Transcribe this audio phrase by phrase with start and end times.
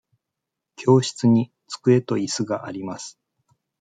[0.77, 3.19] 教室に机といすがあります。